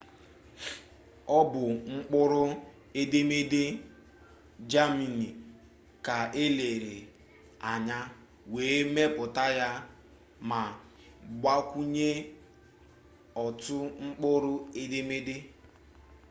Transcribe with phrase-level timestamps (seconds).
[1.37, 1.63] ọ bụ
[1.93, 2.41] mkpụrụ
[3.01, 3.63] edemede
[4.71, 5.27] jemani
[6.05, 6.95] ka elere
[7.71, 7.97] anya
[8.53, 9.69] wee mepụta ya
[10.49, 10.59] ma
[11.39, 12.09] gbakwunye
[13.43, 13.75] otu
[14.05, 15.49] mkpụrụ edemede õ/õ